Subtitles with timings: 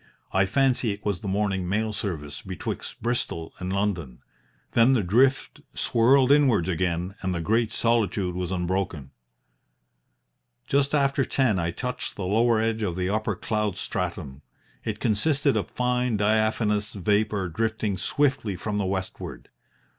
[0.31, 4.23] I fancy it was the morning mail service betwixt Bristol and London.
[4.71, 9.11] Then the drift swirled inwards again and the great solitude was unbroken.
[10.65, 14.41] "Just after ten I touched the lower edge of the upper cloud stratum.
[14.83, 19.49] It consisted of fine diaphanous vapour drifting swiftly from the westward.